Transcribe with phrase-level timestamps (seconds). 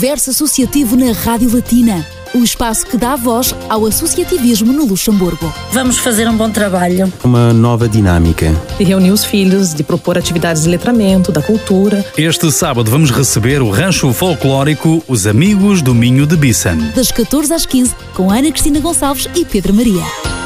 [0.00, 2.06] Universo Associativo na Rádio Latina.
[2.34, 5.52] O espaço que dá voz ao associativismo no Luxemburgo.
[5.72, 7.12] Vamos fazer um bom trabalho.
[7.22, 8.50] Uma nova dinâmica.
[8.78, 12.02] De reunir os filhos, de propor atividades de letramento, da cultura.
[12.16, 16.78] Este sábado vamos receber o rancho folclórico Os Amigos do Minho de Bissan.
[16.96, 20.39] Das 14 às 15, com Ana Cristina Gonçalves e Pedro Maria.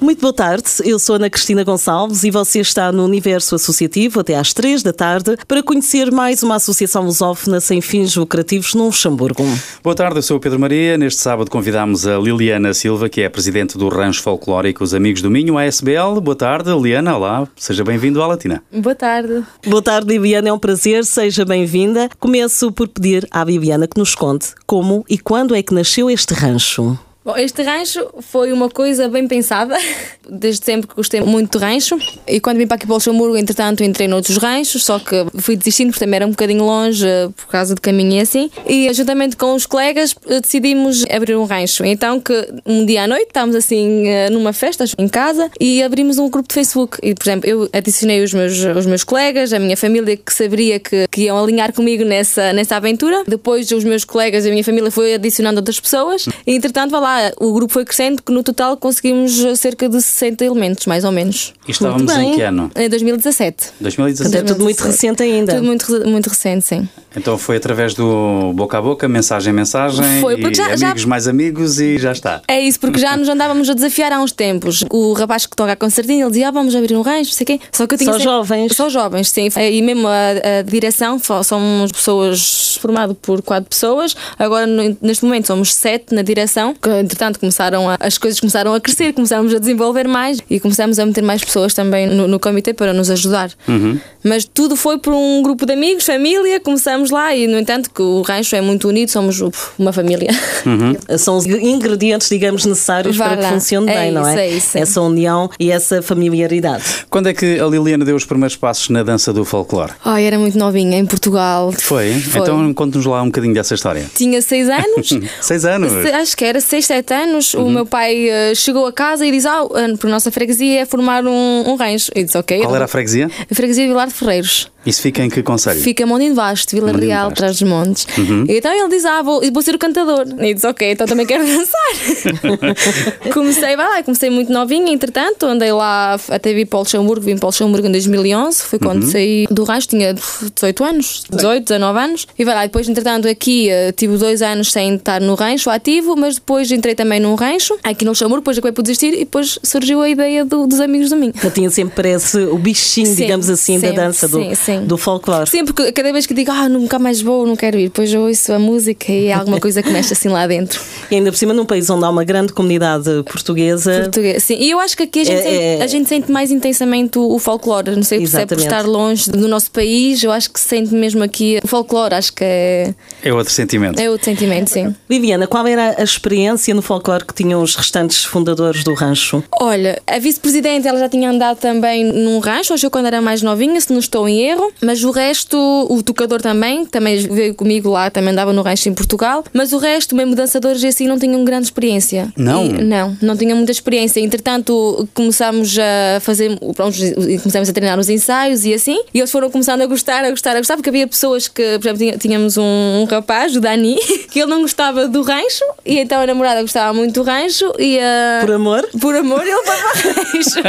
[0.00, 4.34] Muito boa tarde, eu sou Ana Cristina Gonçalves e você está no Universo Associativo até
[4.34, 9.42] às três da tarde para conhecer mais uma associação lusófona sem fins lucrativos no Luxemburgo.
[9.82, 10.98] Boa tarde, eu sou o Pedro Maria.
[10.98, 15.22] Neste sábado convidamos a Liliana Silva, que é a presidente do Rancho Folclórico Os Amigos
[15.22, 16.20] do Minho, ASBL.
[16.20, 17.16] Boa tarde, Liliana.
[17.16, 18.62] Olá, seja bem-vindo à Latina.
[18.70, 19.44] Boa tarde.
[19.66, 20.50] Boa tarde, Liliana.
[20.50, 22.10] É um prazer, seja bem-vinda.
[22.20, 26.34] Começo por pedir à Viviana que nos conte como e quando é que nasceu este
[26.34, 26.98] rancho.
[27.26, 29.76] Bom, este rancho foi uma coisa bem pensada.
[30.30, 31.98] Desde sempre que gostei muito de rancho.
[32.26, 35.56] E quando vim para aqui para o Luxemburgo, entretanto, entrei noutros ranchos, só que fui
[35.56, 38.50] desistindo porque também era um bocadinho longe eh, por causa de caminho e assim.
[38.64, 41.84] E juntamente com os colegas eh, decidimos abrir um rancho.
[41.84, 42.32] Então, que
[42.64, 46.48] um dia à noite estávamos assim eh, numa festa em casa e abrimos um grupo
[46.48, 46.98] de Facebook.
[47.02, 50.78] E, por exemplo, eu adicionei os meus, os meus colegas, a minha família que saberia
[50.78, 53.24] que, que iam alinhar comigo nessa, nessa aventura.
[53.26, 56.26] Depois, os meus colegas e a minha família foi adicionando outras pessoas.
[56.46, 60.44] E, entretanto, vai lá o grupo foi crescendo, que no total conseguimos cerca de 60
[60.44, 61.52] elementos, mais ou menos.
[61.66, 62.70] E estávamos em que ano?
[62.76, 63.72] Em 2017.
[63.80, 64.36] 2017.
[64.36, 65.54] É tudo muito recente ainda.
[65.54, 66.88] Tudo muito, muito recente, sim.
[67.16, 71.08] Então foi através do boca a boca, mensagem a mensagem, foi, porque já, amigos já...
[71.08, 72.42] mais amigos e já está.
[72.46, 74.84] É isso, porque já nos andávamos a desafiar há uns tempos.
[74.90, 77.46] O rapaz que toca a concertinho, ele dizia, ah, vamos abrir um rancho, não sei
[77.46, 77.60] quê.
[77.72, 78.24] Só que eu tinha Só sempre...
[78.24, 78.76] jovens.
[78.76, 79.48] Só jovens, sim.
[79.56, 84.14] E mesmo a, a direção, somos pessoas, formado por quatro pessoas.
[84.38, 84.66] Agora,
[85.00, 86.74] neste momento, somos sete na direção,
[87.06, 91.06] entretanto, começaram a, as coisas começaram a crescer, começámos a desenvolver mais e começámos a
[91.06, 93.50] meter mais pessoas também no, no comitê para nos ajudar.
[93.66, 93.98] Uhum.
[94.22, 98.02] Mas tudo foi por um grupo de amigos, família, começamos lá e, no entanto, que
[98.02, 99.40] o rancho é muito unido, somos
[99.78, 100.30] uma família.
[100.66, 100.96] Uhum.
[101.16, 103.48] São os ingredientes, digamos, necessários para lá.
[103.48, 104.46] que funcione é bem, isso, não é?
[104.46, 107.06] é isso, essa união e essa familiaridade.
[107.08, 109.92] Quando é que a Liliana deu os primeiros passos na dança do folclore?
[110.04, 111.72] Oh, era muito novinha, em Portugal.
[111.72, 112.12] Foi?
[112.14, 112.42] foi.
[112.42, 114.04] Então conta-nos lá um bocadinho dessa história.
[114.14, 115.08] Tinha seis anos.
[115.40, 115.92] seis anos?
[115.92, 117.66] Acho que era seis 17 anos, uhum.
[117.66, 119.62] o meu pai uh, chegou a casa e diz: Ah,
[119.92, 122.10] porque a nossa freguesia é formar um, um rancho.
[122.14, 122.60] Eu disse: Ok.
[122.60, 123.30] Qual era a freguesia?
[123.50, 124.70] A freguesia Vilar de Ferreiros.
[124.86, 125.80] Isso fica em que conselho?
[125.80, 128.06] Fica Mondinho de Basto, Vila Mondinho Real, atrás dos montes.
[128.16, 128.44] Uhum.
[128.48, 130.26] E então ele diz: Ah, vou, vou ser o cantador.
[130.38, 133.32] E disse: Ok, então também quero dançar.
[133.32, 137.36] comecei, vai lá, comecei muito novinha, entretanto, andei lá até vir para o Luxemburgo, vim
[137.36, 139.10] para o Luxemburgo em 2011, foi quando uhum.
[139.10, 142.26] saí do rancho, tinha 18 anos, 18, 19 anos.
[142.38, 146.16] E vai lá, depois, entretanto, aqui uh, tive dois anos sem estar no rancho ativo,
[146.16, 149.58] mas depois entrei também num rancho, aqui no Luxemburgo, depois acabei por desistir e depois
[149.62, 151.34] surgiu a ideia do, dos amigos do Minho.
[151.42, 154.96] Eu tinha sempre parece o bichinho, sim, digamos assim, sim, da dança, do, sim, do
[154.96, 155.48] folclore.
[155.48, 158.22] Sim, porque cada vez que digo, ah, nunca mais vou, não quero ir, depois eu
[158.22, 160.80] ouço a música e é alguma coisa que mexe assim lá dentro.
[161.10, 164.00] E ainda por cima num país onde há uma grande comunidade portuguesa.
[164.02, 164.56] Portuguesa, sim.
[164.58, 165.82] E eu acho que aqui a gente, é, sente, é...
[165.82, 167.94] a gente sente mais intensamente o, o folclore.
[167.94, 170.94] Não sei se é por estar longe do nosso país, eu acho que se sente
[170.94, 172.94] mesmo aqui o folclore, acho que é.
[173.22, 173.98] É outro sentimento.
[173.98, 174.94] É outro sentimento, sim.
[175.08, 179.42] Viviana, qual era a experiência no folclore que tinham os restantes fundadores do rancho?
[179.60, 183.42] Olha, a vice-presidente ela já tinha andado também num rancho, acho eu quando era mais
[183.42, 185.56] novinha, se não estou em erro, mas o resto,
[185.90, 189.78] o tocador também, também veio comigo lá, também andava no rancho em Portugal, mas o
[189.78, 192.32] resto, mesmo dançadores e assim, não tinham grande experiência.
[192.36, 192.66] Não?
[192.66, 194.20] E, não, não tinham muita experiência.
[194.20, 196.96] Entretanto, começámos a fazer, pronto,
[197.42, 200.56] começámos a treinar os ensaios e assim, e eles foram começando a gostar, a gostar,
[200.56, 202.62] a gostar, porque havia pessoas que, por exemplo, tínhamos um,
[203.00, 203.96] um rapaz, o Dani,
[204.30, 207.98] que ele não gostava do rancho, e então a namorada gostava muito do rancho, e
[207.98, 208.40] a.
[208.40, 208.88] Por amor?
[209.00, 210.60] Por amor, ele para o rancho.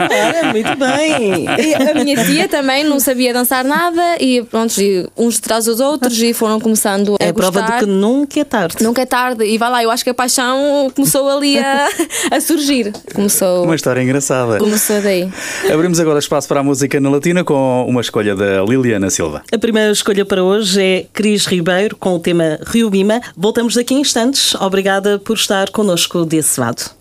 [0.00, 1.44] Olha, muito bem.
[1.58, 5.80] E a minha tia também não sabia dançar nada, e pronto, e uns atrás dos
[5.80, 7.52] outros, e foram começando a É a gostar.
[7.52, 8.76] prova de que nunca é tarde.
[8.82, 11.88] Nunca é tarde, e vai lá, eu acho que a paixão começou ali a,
[12.32, 12.92] a surgir.
[13.14, 13.64] Começou.
[13.64, 14.58] Uma história engraçada.
[14.58, 15.28] Começou daí.
[15.72, 19.42] Abrimos agora espaço para a música na Latina com uma escolha da Liliana Silva.
[19.52, 23.20] A primeira escolha para hoje é Cris Ribeiro com o tema Rio Bima.
[23.36, 24.54] Voltamos daqui a instantes.
[24.54, 26.95] Obrigada por estar connosco desse lado.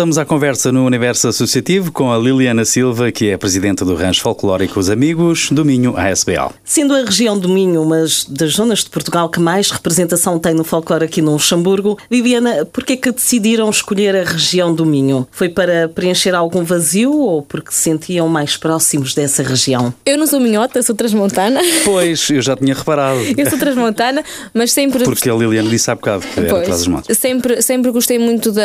[0.00, 4.22] Voltamos à conversa no Universo Associativo com a Liliana Silva, que é presidente do Rancho
[4.22, 6.54] Folclórico Os Amigos do Minho ASBL.
[6.64, 10.64] Sendo a região do Minho uma das zonas de Portugal que mais representação tem no
[10.64, 15.28] folclore aqui no Luxemburgo, Viviana, por que é que decidiram escolher a região do Minho?
[15.30, 19.92] Foi para preencher algum vazio ou porque se sentiam mais próximos dessa região?
[20.06, 21.60] Eu não sou minhota, sou transmontana.
[21.84, 23.20] Pois, eu já tinha reparado.
[23.36, 24.24] Eu sou transmontana,
[24.54, 25.04] mas sempre.
[25.04, 27.14] Porque a Liliana disse há bocado que era.
[27.14, 28.62] Sempre, sempre gostei muito da,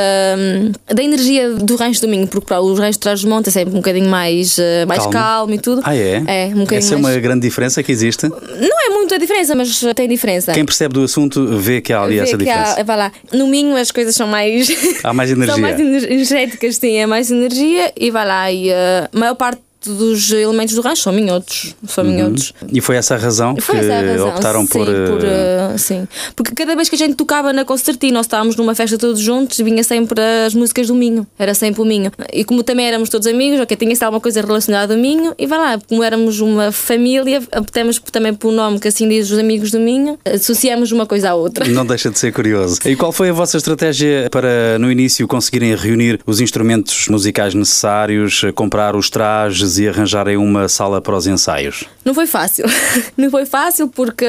[0.93, 1.24] da energia
[1.63, 3.77] do Rancho do Minho, porque pá, o Rancho de Trás dos Montes é sempre um
[3.77, 5.13] bocadinho mais, uh, mais Calmo.
[5.13, 5.53] calmo.
[5.53, 5.81] e tudo.
[5.83, 6.23] Ah, é?
[6.27, 7.15] É, um bocadinho Essa é mais...
[7.15, 8.27] uma grande diferença que existe.
[8.27, 10.51] Não é muita diferença, mas tem diferença.
[10.53, 12.79] Quem percebe do assunto vê que há ali Vê essa diferença.
[12.79, 13.11] há- vá lá.
[13.31, 14.67] No Minho as coisas são mais.
[15.03, 15.53] Há mais energia.
[15.53, 18.51] são mais ener- energéticas, sim, é mais energia e vai lá.
[18.51, 21.75] E eh, a maior parte dos elementos do rancho são minhotos.
[21.87, 22.53] São minhotos.
[22.71, 24.87] E foi essa a razão Foi que essa a razão, optaram sim, por.
[24.87, 26.07] eh, eh, sim.
[26.35, 29.57] Porque cada vez que a gente tocava na concertina, nós estávamos numa festa todos juntos,
[29.57, 31.25] vinha sempre as músicas do Minho.
[31.37, 32.11] Era sempre o Minho.
[32.33, 35.59] E como também éramos todos amigos, ok, tinha-se alguma coisa relacionada ao Minho, e vai
[35.59, 39.79] lá, como éramos uma família, optamos também pelo nome que assim diz os amigos do
[39.79, 41.65] Minho, associamos uma coisa à outra.
[41.67, 42.79] Não deixa de ser curioso.
[42.85, 48.41] E qual foi a vossa estratégia para, no início, conseguirem reunir os instrumentos musicais necessários,
[48.55, 51.85] comprar os trajes e arranjarem uma sala para os ensaios?
[52.03, 52.65] Não foi fácil.
[53.17, 54.25] Não foi fácil porque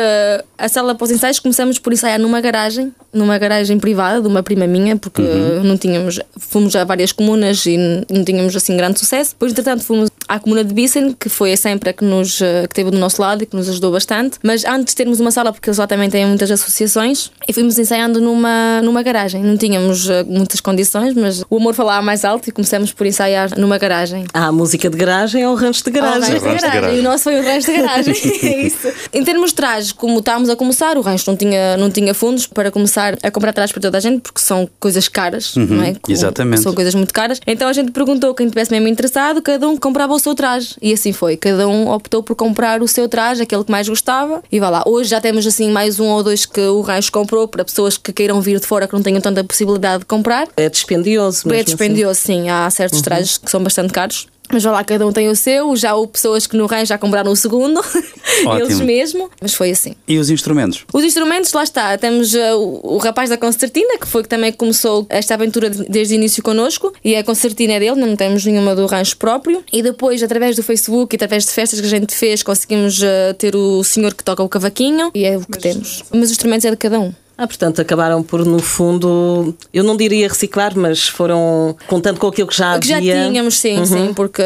[0.58, 4.42] a sala para os ensaios começamos por ensaiar numa garagem, numa garagem privada de uma
[4.42, 5.22] prima minha, porque
[5.62, 7.76] não tínhamos, fomos a várias comunas e
[8.10, 9.32] não tínhamos assim grande sucesso.
[9.32, 12.74] Depois, entretanto, fomos à comuna de Bissen, que foi sempre a que nos eh, que
[12.74, 14.38] teve do nosso lado e que nos ajudou bastante.
[14.42, 17.78] Mas antes de termos uma sala, porque eles lá também têm muitas associações, e fomos
[17.78, 19.42] ensaiando numa, numa garagem.
[19.42, 23.58] Não tínhamos eh, muitas condições, mas o amor falava mais alto e começamos por ensaiar
[23.58, 24.24] numa garagem.
[24.32, 26.20] Há a música de garagem ou rancho de garagem?
[26.20, 26.80] rancho de rancho de garagem.
[26.80, 26.96] garagem.
[26.96, 28.14] E o nosso foi o rancho de garagem.
[28.42, 28.88] é isso.
[29.12, 32.46] Em termos de trajes, como estávamos a começar, o rancho não tinha, não tinha fundos
[32.46, 35.94] para começar a comprar trajes para toda a gente, porque são coisas caras, não é?
[35.94, 36.62] Com- exatamente.
[36.62, 37.40] São coisas muito caras.
[37.46, 40.76] Então a gente perguntou quem estivesse mesmo interessado, cada um comprava o seu traje.
[40.80, 41.36] E assim foi.
[41.36, 44.42] Cada um optou por comprar o seu traje, aquele que mais gostava.
[44.50, 44.82] E vá lá.
[44.86, 48.12] Hoje já temos assim mais um ou dois que o rancho comprou para pessoas que
[48.12, 50.46] queiram vir de fora que não tenham tanta possibilidade de comprar.
[50.56, 52.48] É dispendioso, É mesmo dispendioso, sim.
[52.48, 54.26] Há certos trajes que são bastante caros.
[54.52, 55.74] Mas vá lá, cada um tem o seu.
[55.76, 57.80] Já houve pessoas que no rancho já compraram o segundo.
[58.60, 59.30] Eles mesmo.
[59.40, 59.94] Mas foi assim.
[60.06, 60.84] E os instrumentos?
[60.92, 61.96] Os instrumentos, lá está.
[61.98, 65.84] Temos uh, o, o rapaz da concertina, que foi que também começou esta aventura de-
[65.88, 66.92] desde o início connosco.
[67.04, 69.64] E a concertina é dele, não temos nenhuma do rancho próprio.
[69.72, 73.34] E depois, através do Facebook e através de festas que a gente fez, conseguimos uh,
[73.38, 75.10] ter o senhor que toca o cavaquinho.
[75.14, 76.02] E é o que temos.
[76.12, 77.12] Mas os instrumentos é de cada um.
[77.38, 82.48] Ah, portanto, acabaram por, no fundo, eu não diria reciclar, mas foram contando com aquilo
[82.48, 83.26] que já O que já havia.
[83.26, 84.42] tínhamos, sim, sim, porque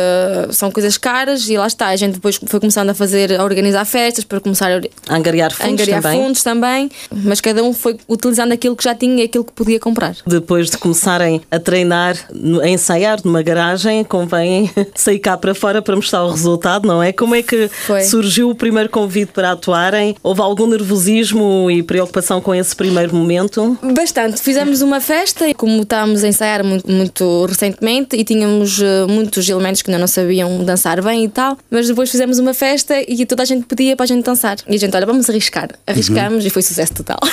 [0.50, 1.88] são coisas caras e lá está.
[1.88, 4.80] A gente depois foi começando a fazer, a organizar festas para começar a
[5.12, 6.20] A angariar a fundos angariar também.
[6.20, 9.78] fundos também, mas cada um foi utilizando aquilo que já tinha e aquilo que podia
[9.78, 10.16] comprar.
[10.26, 12.16] Depois de começarem a treinar,
[12.62, 17.12] a ensaiar numa garagem, convém sair cá para fora para mostrar o resultado, não é?
[17.12, 18.02] Como é que Foi.
[18.02, 20.16] surgiu o primeiro convite para atuarem?
[20.22, 23.76] Houve algum nervosismo e preocupação com esse primeiro momento?
[23.94, 24.40] Bastante.
[24.40, 29.46] Fizemos uma festa e como estávamos a ensaiar muito, muito recentemente e tínhamos eh, muitos
[29.50, 33.26] elementos que ainda não sabiam dançar bem e tal, mas depois fizemos uma festa e
[33.26, 34.56] toda a gente pedia para a gente dançar.
[34.66, 35.68] E a gente, olha, vamos arriscar.
[35.86, 37.18] Arriscamos e foi sucesso total.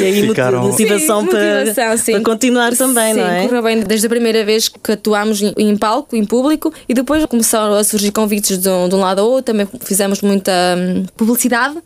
[0.00, 2.12] E aí Ficaram- motivação, Sim, para, motivação, sim.
[2.12, 3.42] para continuar também, Sim, não é?
[3.46, 7.24] correu bem desde a primeira vez que atuámos em, em palco, em público, e depois
[7.26, 11.04] começaram a surgir convites de um, de um lado ao outro, também fizemos muita hum,
[11.16, 11.76] publicidade,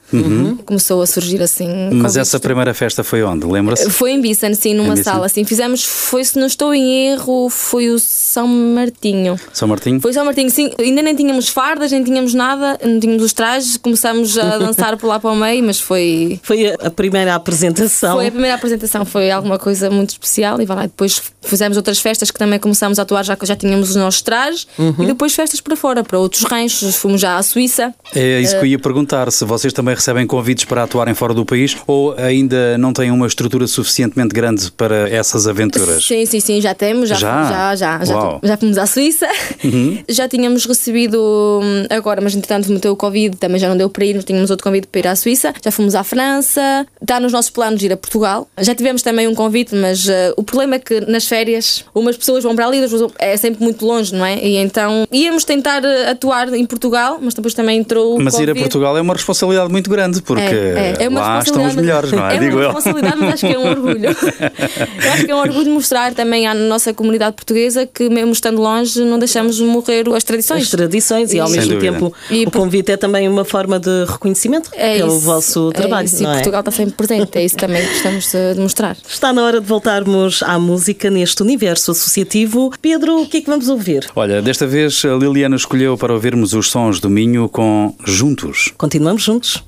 [0.67, 1.60] começou a surgir assim.
[1.69, 3.47] Mas convites essa primeira festa foi onde?
[3.47, 3.88] Lembra-se?
[3.90, 5.05] Foi em Bissen, sim, numa Bissen.
[5.05, 5.45] sala, assim.
[5.45, 9.38] Fizemos, foi, se não estou em erro, foi o São Martinho.
[9.52, 10.00] São Martinho?
[10.00, 10.71] Foi São Martinho, sim.
[10.79, 15.07] Ainda nem tínhamos fardas, nem tínhamos nada, não tínhamos os trajes, começámos a dançar por
[15.07, 16.38] lá para o meio, mas foi.
[16.43, 18.17] Foi a- primeira apresentação.
[18.17, 20.83] Foi a primeira apresentação, foi alguma coisa muito especial e vai lá.
[20.83, 24.23] Depois fizemos outras festas que também começámos a atuar já que já tínhamos os nossos
[24.23, 24.67] trajes
[24.99, 26.97] e depois festas para fora, para outros ranchos.
[26.97, 27.95] Fomos já à Suíça.
[28.14, 31.45] É isso que eu ia perguntar, se vocês também recebem convites para atuarem fora do
[31.50, 36.04] país ou ainda não têm uma estrutura suficientemente grande para essas aventuras?
[36.04, 37.09] Sim, sim, sim, já temos.
[37.09, 37.45] Já, Já?
[37.50, 38.16] já, já, já.
[38.19, 38.40] Uhum.
[38.59, 39.26] fomos à Suíça.
[40.09, 41.19] Já tínhamos recebido
[41.62, 44.50] hum, agora, mas entretanto meteu o Covid, também já não deu para ir, não tínhamos
[44.50, 45.52] outro convite para ir à Suíça.
[45.62, 46.87] Já fomos à França.
[47.00, 48.49] Está nos nossos planos ir a Portugal.
[48.59, 52.42] Já tivemos também um convite, mas eh, o problema é que nas férias umas pessoas
[52.45, 54.38] vão para ali, outras vão- é sempre muito longe, não é?
[54.45, 58.45] E então íamos tentar eh, atuar em Portugal, mas depois também entrou o Mas ir
[58.45, 58.61] a Covid.
[58.62, 62.12] Portugal é uma responsabilidade muito grande, porque É, é, é uma lá estão os melhores,
[62.12, 62.37] não é?
[62.37, 62.73] É Digo uma eu.
[62.73, 64.04] responsabilidade, mas acho que é um orgulho.
[65.04, 68.61] eu acho que é um orgulho mostrar também à nossa comunidade portuguesa que, mesmo estando
[68.61, 70.62] longe, não deixamos morrer as tradições.
[70.64, 71.92] As tradições e, ao Sem mesmo dúvida.
[71.92, 75.73] tempo E o convite é também uma forma de reconhecimento É pelo isso, vosso é
[75.73, 76.37] trabalho, isso, não e é?
[76.37, 78.97] Portugal está sempre presente, é isso também que gostamos de de mostrar.
[79.09, 82.70] Está na hora de voltarmos à música neste universo associativo.
[82.80, 84.09] Pedro, o que é que vamos ouvir?
[84.14, 88.73] Olha, desta vez a Liliana escolheu para ouvirmos os sons do Minho com Juntos.
[88.76, 89.20] Continuamos.
[89.20, 89.62] Juntos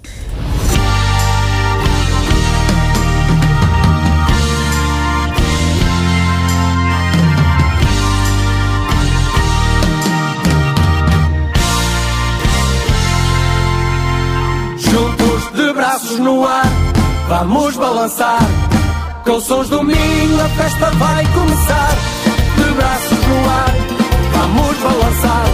[16.22, 16.66] no ar,
[17.28, 18.40] vamos balançar.
[19.24, 21.96] Com sons do Minho a festa vai começar.
[22.56, 23.74] De braços no ar,
[24.32, 25.46] vamos balançar.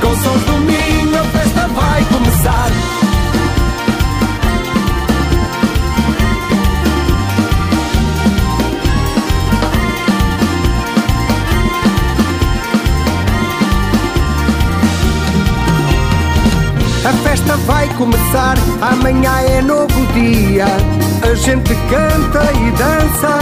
[0.00, 0.71] Com sons do Minho
[17.32, 20.66] festa vai começar, amanhã é novo dia.
[21.22, 23.38] A gente canta e dança,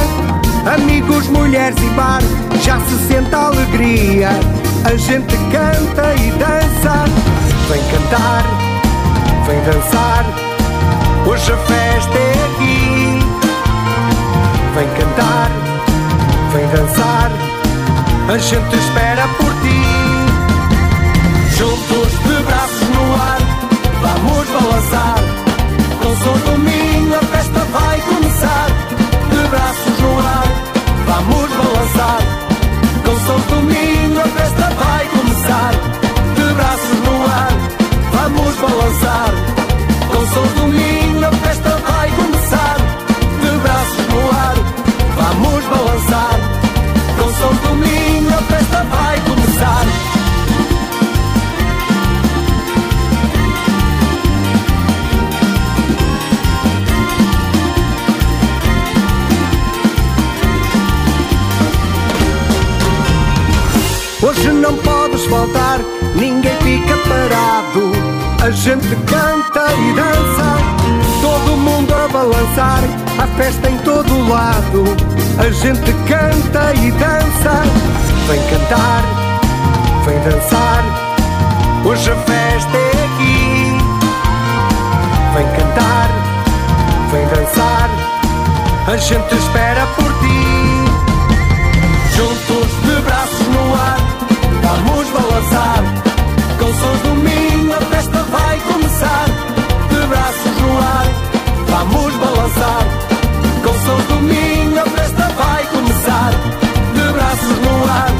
[0.74, 2.20] amigos, mulheres e bar,
[2.62, 4.28] já se sente a alegria.
[4.84, 7.04] A gente canta e dança,
[7.68, 8.44] vem cantar,
[9.46, 10.24] vem dançar.
[11.26, 13.18] Hoje a festa é aqui.
[14.72, 15.50] Vem cantar,
[16.52, 17.30] vem dançar,
[18.32, 19.09] a gente espera
[65.30, 65.78] faltar,
[66.16, 67.92] ninguém fica parado.
[68.42, 70.58] A gente canta e dança,
[71.22, 72.82] todo mundo a balançar,
[73.18, 74.84] a festa em todo lado.
[75.38, 77.62] A gente canta e dança,
[78.28, 79.04] vem cantar,
[80.04, 80.84] vem dançar.
[81.84, 83.50] Hoje a festa é aqui.
[85.34, 86.10] Vem cantar,
[87.12, 87.88] vem dançar,
[88.88, 90.49] a gente espera por ti.
[94.62, 95.82] Vamos balançar.
[96.58, 99.26] Com sons do Minho a festa vai começar.
[99.90, 101.06] De braços no ar,
[101.68, 102.84] vamos balançar.
[103.64, 106.30] Com sons do Minho a festa vai começar.
[106.94, 108.12] De braços no ar,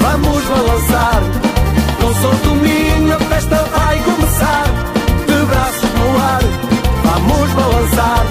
[0.00, 1.22] vamos balançar.
[2.00, 4.64] Com sons do Minho a festa vai começar.
[5.26, 6.42] De braços no ar,
[7.04, 8.26] vamos balançar.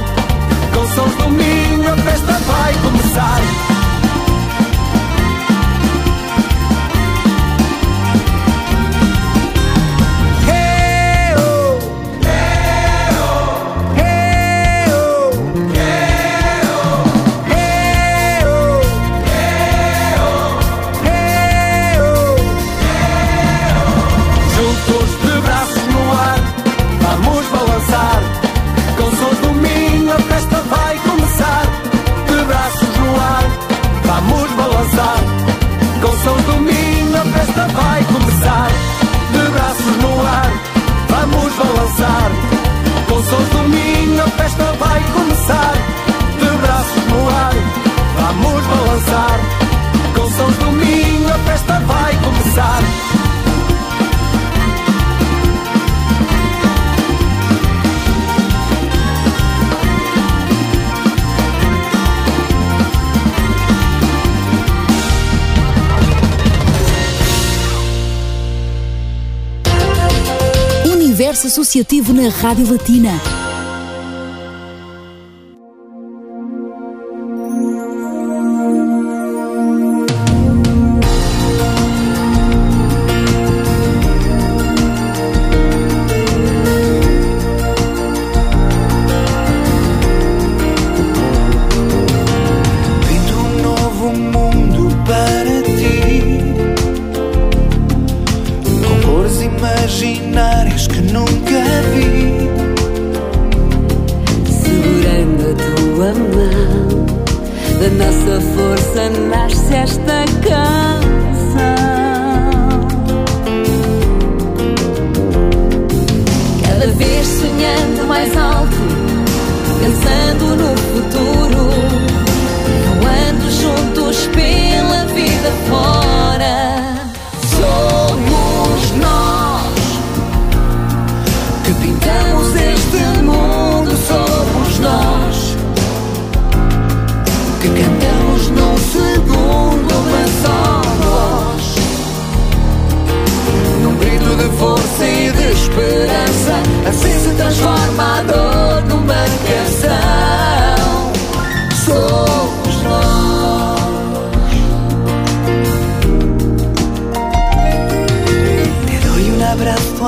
[0.73, 3.66] Com sons do Minho a festa vai começar.
[71.77, 73.46] Associativo na Rádio Latina.
[108.41, 110.86] Força nasce esta canção.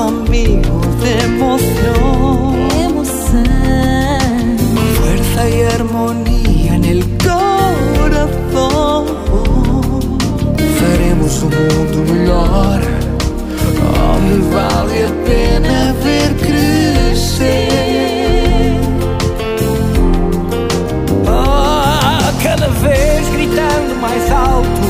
[0.08, 3.44] Amigo de emoción, Emoção.
[4.96, 9.06] fuerza y armonía en el corazón.
[10.80, 12.80] Faremos um mundo melhor,
[14.14, 17.70] onde vale a pena ver crescer.
[21.26, 24.80] Ah, cada vez gritando mais alto,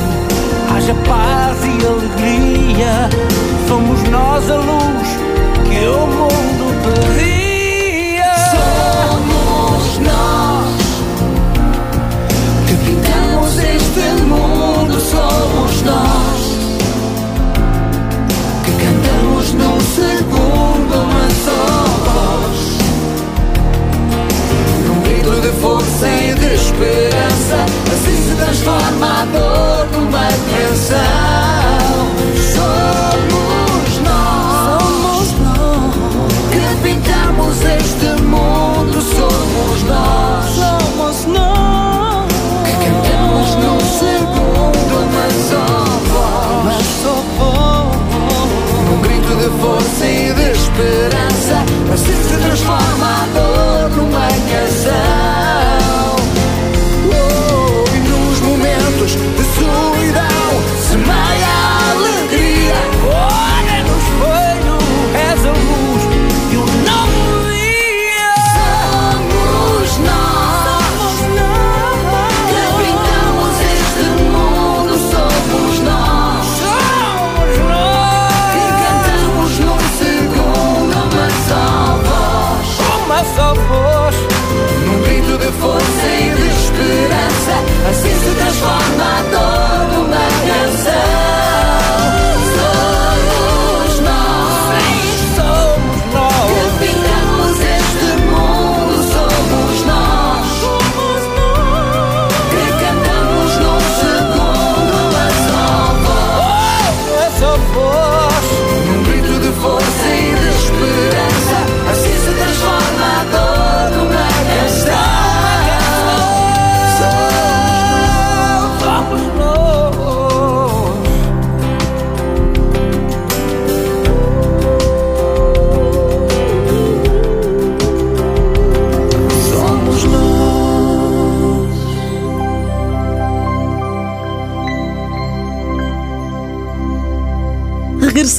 [0.72, 3.29] haja paz e alegria.
[4.10, 5.08] Nós a luz
[5.68, 6.59] que o mundo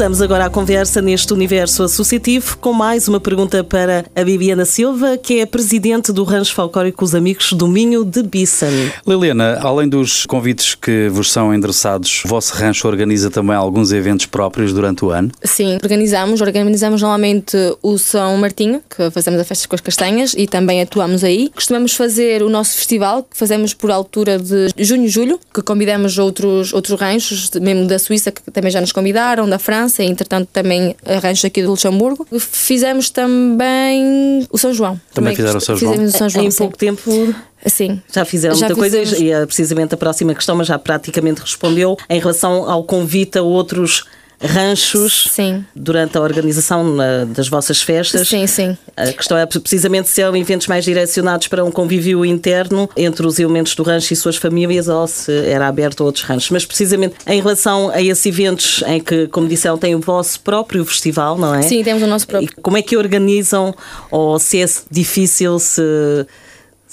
[0.02, 5.16] Regressamos agora à conversa neste universo associativo com mais uma pergunta para a Bibiana Silva,
[5.16, 8.72] que é a presidente do Rancho Folclórico Os Amigos do Minho de Bissan.
[9.06, 14.26] Liliana, além dos convites que vos são endereçados, o vosso rancho organiza também alguns eventos
[14.26, 15.30] próprios durante o ano?
[15.44, 16.42] Sim, organizamos.
[16.42, 21.24] Organizamos normalmente o São Martinho, que fazemos a festa com as castanhas e também atuamos
[21.24, 21.52] aí.
[21.54, 26.18] Costumamos fazer o nosso festival, que fazemos por altura de junho e julho, que convidamos
[26.18, 30.50] outros, outros ranchos, mesmo da Suíça, que também já nos convidaram, da França, e entretanto
[30.52, 32.28] também ranchos aqui do Luxemburgo.
[32.40, 35.00] Fizemos também o São João.
[35.14, 35.92] Também fizeram o São João?
[35.94, 36.58] Fizemos o São João, em sim.
[36.58, 38.02] pouco tempo Sim.
[38.12, 39.22] já fizeram Já muita coisa fizemos.
[39.22, 43.42] e é precisamente a próxima questão, mas já praticamente respondeu em relação ao convite a
[43.42, 44.06] outros
[44.42, 45.66] ranchos Sim.
[45.76, 46.96] durante a organização
[47.28, 48.28] das vossas festas.
[48.28, 48.78] Sim, sim.
[48.96, 53.40] A questão é precisamente se são eventos mais direcionados para um convívio interno entre os
[53.40, 56.50] elementos do rancho e suas famílias ou se era aberto a outros ranchos.
[56.50, 60.84] Mas precisamente em relação a esses eventos em que, como disseram, tem o vosso próprio
[60.86, 61.62] festival, não é?
[61.62, 62.50] Sim, temos o nosso próprio.
[62.50, 63.74] E como é que organizam
[64.10, 65.82] ou se é difícil, se,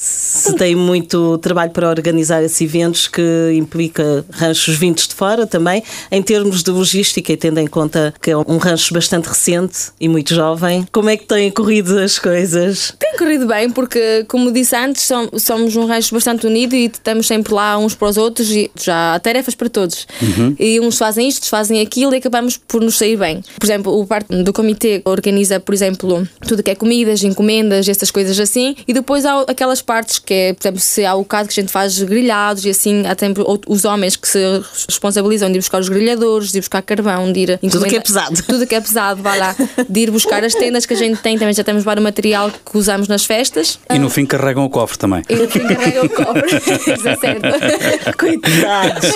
[0.01, 5.83] Se tem muito trabalho para organizar esses eventos que implica ranchos vindos de fora também,
[6.13, 10.09] em termos de logística e tendo em conta que é um rancho bastante recente e
[10.09, 12.95] muito jovem, como é que têm corrido as coisas?
[12.97, 17.27] Tem corrido bem, porque, como disse antes, som- somos um rancho bastante unido e estamos
[17.27, 20.07] sempre lá uns para os outros e já há tarefas para todos.
[20.61, 23.43] E uns fazem isto, outros fazem aquilo e acabamos por nos sair bem.
[23.59, 28.13] Por exemplo, o parte do comitê organiza, por exemplo, tudo que é comidas, encomendas, essas
[28.13, 31.49] coisas assim, e depois há aquelas partes que é, por exemplo, se há o caso
[31.49, 34.39] que a gente faz grelhados e assim, há sempre os homens que se
[34.87, 38.01] responsabilizam de ir buscar os grelhadores, de ir buscar carvão, de ir Tudo que é
[38.01, 38.43] pesado.
[38.47, 39.57] tudo que é pesado, vá lá,
[39.89, 42.77] de ir buscar as tendas que a gente tem, também já temos vários material que
[42.77, 43.79] usamos nas festas.
[43.91, 45.23] E no fim carregam o cofre também.
[45.29, 46.45] E no fim carrega o cobre.
[46.59, 48.17] Isso é certo.
[48.19, 49.11] Coitados!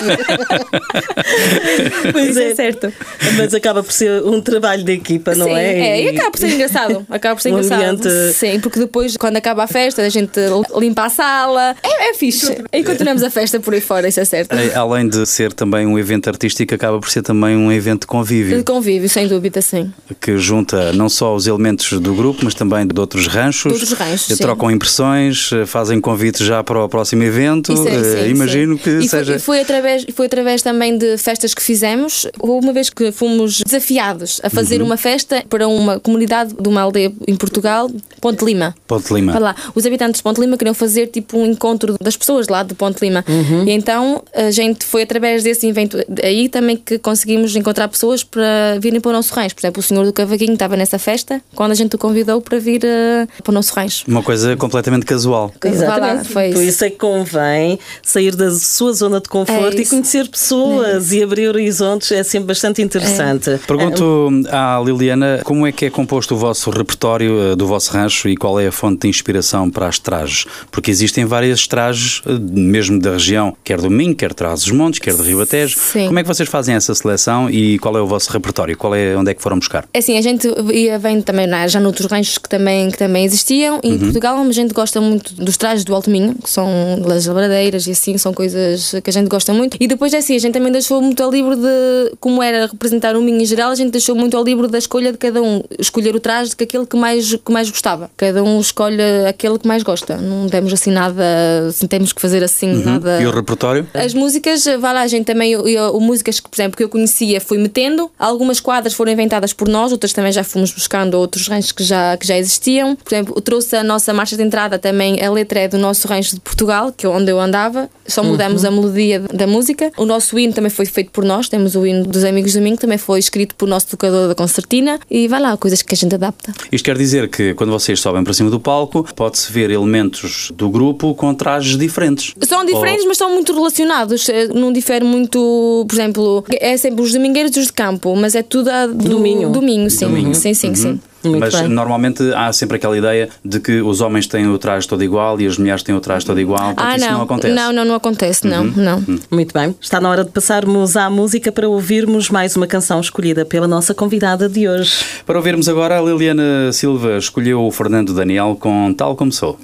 [2.12, 2.92] pois Isso é é, certo.
[3.36, 5.78] mas acaba por ser um trabalho de equipa, não Sim, é?
[5.98, 7.06] é, e acaba por ser engraçado.
[7.10, 7.82] Acaba por ser Um engraçado.
[7.82, 10.38] ambiente- Sim, porque depois, quando acaba a festa, a gente
[10.76, 11.76] limpa a sala.
[11.82, 12.62] É, é fixe.
[12.72, 14.52] E continuamos a festa por aí fora, isso é certo.
[14.52, 18.06] Eh, Além de ser também um evento artístico, acaba por ser também um evento de
[18.06, 19.92] convívio, De convívio, sem dúvida, sim.
[20.20, 23.72] que junta não só os elementos do grupo, mas também de outros ranchos.
[23.72, 24.42] De outros ranchos, Eh, sim.
[24.42, 27.72] Trocam impressões, eh, fazem convites já para o próximo evento.
[27.72, 28.82] Isso é, Eh, sim, Imagino sim.
[28.82, 29.32] que e seja.
[29.38, 32.26] Foi, foi, através, foi através também de festas que fizemos.
[32.40, 34.86] Houve uma vez que fomos desafiados a fazer Uhum.
[34.86, 38.74] uma festa para uma comunidade de uma aldeia em Portugal, Ponte Lima.
[38.86, 39.38] Ponte Lima.
[39.38, 42.74] Lá, os habitantes de Ponte Lima queriam fazer tipo um encontro das pessoas lá de
[42.74, 43.24] Ponte Lima.
[43.28, 43.64] Uhum.
[43.66, 48.78] E então a gente foi através desse evento aí também que conseguimos encontrar pessoas para
[48.80, 49.54] virem para o nosso rancho.
[49.54, 52.58] Por exemplo, o senhor do Cavaquinho estava nessa festa quando a gente o convidou para
[52.58, 54.04] vir eh, para o nosso rancho.
[54.08, 55.52] Uma coisa completamente casual.
[55.62, 56.28] Vá lá, Exatamente.
[56.28, 56.68] foi Por isso.
[56.70, 59.90] isso é que convém sair da sua zona de conforto É e isso.
[59.90, 62.10] conhecer pessoas e abrir horizontes.
[62.12, 63.50] É sempre bastante interessante.
[63.66, 68.28] Pergunto à Liliana como é que é composto o vosso repertório eh, do vosso rancho
[68.28, 70.31] e qual é a fonte de inspiração para as trajes?
[70.70, 75.14] Porque existem várias trajes, eh, mesmo da região, quer do Minho, quer de Trás-os-Montes, quer
[75.14, 75.78] do Ribatejo.
[75.78, 76.06] Sim.
[76.06, 78.76] Como é que vocês fazem essa seleção e qual é o vosso repertório?
[78.76, 79.86] Qual é, onde é que foram buscar?
[79.92, 83.24] É assim, a gente ia vendo também né, já noutros ranchos que também, que também
[83.24, 83.80] existiam.
[83.82, 86.66] E em Portugal a gente gosta muito dos trajes do Alto Minho, que são
[87.06, 89.76] das labradeiras e assim, são coisas que a gente gosta muito.
[89.80, 93.16] E depois é assim, a gente também deixou muito ao livre de, como era representar
[93.16, 95.62] o Minho em geral, a gente deixou muito ao livre da escolha de cada um.
[95.78, 98.10] Escolher o traje que aquele que mais, que mais gostava.
[98.16, 100.16] Cada um escolhe aquele que mais gosta.
[100.22, 101.22] Não temos assim nada,
[101.68, 103.20] assim, temos que fazer assim nada.
[103.20, 103.86] E o repertório?
[103.94, 106.88] As músicas, vai lá, a gente também, eu, eu- músicas que, por exemplo, que eu
[106.88, 108.10] conhecia, fui metendo.
[108.18, 112.16] Algumas quadras foram inventadas por nós, outras também já fomos buscando outros ranchos que já,
[112.16, 112.94] que já existiam.
[112.96, 116.34] Por exemplo, trouxe a nossa marcha de entrada também, a letra é do nosso rancho
[116.34, 119.90] de Portugal, que é onde eu andava, só mudamos a melodia da música.
[119.96, 122.76] O nosso hino também foi feito por nós, temos o hino dos Amigos do Domingo,
[122.78, 124.98] também foi escrito por nosso tocador da concertina.
[125.10, 126.52] E vai lá, coisas que a gente adapta.
[126.70, 130.11] Isto quer dizer que quando vocês sobem para cima do palco, pode-se ver elementos
[130.54, 132.34] do grupo com trajes diferentes.
[132.42, 134.28] São diferentes, mas são muito relacionados.
[134.28, 138.34] Eh, Não difere muito, por exemplo, é sempre os domingueiros e os de campo, mas
[138.34, 139.50] é tudo a do, Do Minho.
[139.50, 140.06] Do Minho, sim.
[140.06, 140.34] Do Minho.
[140.34, 141.00] Sim, sim, sim.
[141.24, 141.68] Muito Mas bem.
[141.68, 145.46] normalmente há sempre aquela ideia de que os homens têm o traje todo igual e
[145.46, 146.74] as mulheres têm o traje todo igual.
[146.74, 147.12] Portanto, Ah, isso não.
[147.18, 147.54] não acontece.
[147.54, 149.04] Não, não, não acontece, não, não.
[149.30, 149.72] Muito bem.
[149.80, 153.94] Está na hora de passarmos à música para ouvirmos mais uma canção escolhida pela nossa
[153.94, 154.94] convidada de hoje.
[155.24, 159.56] Para ouvirmos agora, a Liliana Silva escolheu o Fernando Daniel com Tal Como Sou.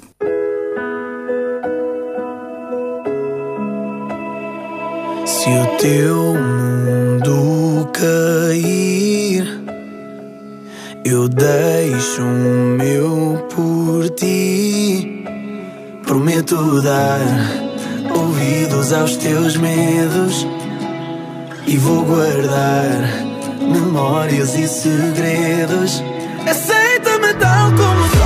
[5.29, 9.45] Se o teu mundo cair,
[11.05, 15.23] eu deixo o meu por ti.
[16.01, 17.21] Prometo dar
[18.11, 20.47] ouvidos aos teus medos
[21.67, 22.97] e vou guardar
[23.61, 26.03] memórias e segredos.
[26.49, 28.18] Aceita-me tal como sou,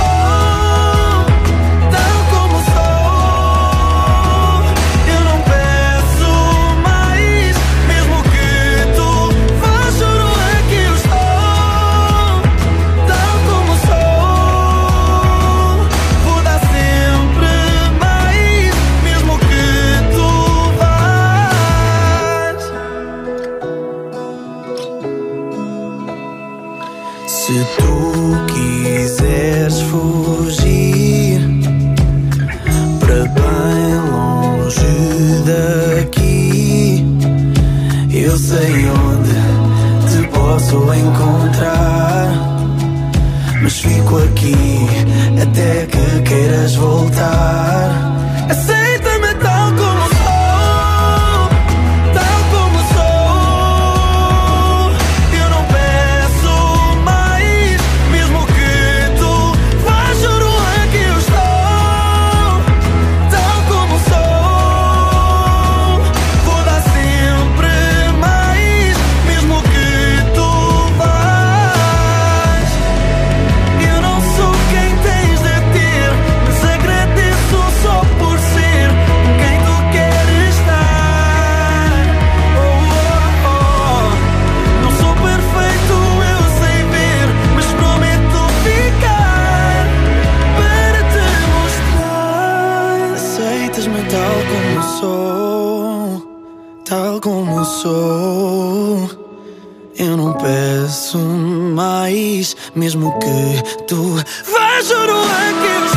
[104.74, 105.93] vás, juro aqui estou.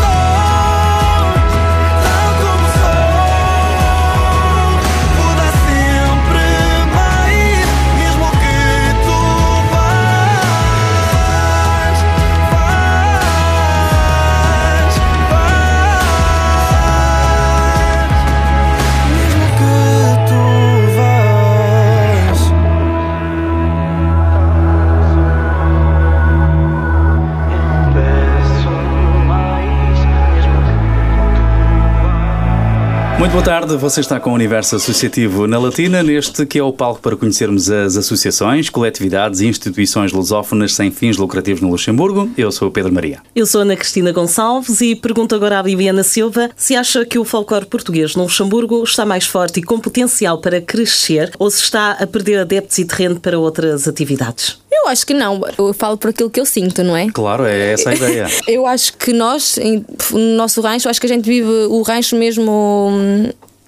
[33.27, 36.71] Muito boa tarde, você está com o Universo Associativo na Latina, neste que é o
[36.71, 42.31] palco para conhecermos as associações, coletividades e instituições lusófonas sem fins lucrativos no Luxemburgo.
[42.37, 43.19] Eu sou o Pedro Maria.
[43.35, 47.25] Eu sou Ana Cristina Gonçalves e pergunto agora à Viviana Silva se acha que o
[47.25, 51.97] folclore português no Luxemburgo está mais forte e com potencial para crescer ou se está
[51.99, 54.57] a perder adeptos e terreno para outras atividades.
[54.83, 55.41] Eu acho que não.
[55.57, 57.07] Eu falo por aquilo que eu sinto, não é?
[57.11, 58.27] Claro, é essa a ideia.
[58.47, 59.57] Eu acho que nós,
[60.11, 62.91] no nosso rancho, acho que a gente vive o rancho mesmo.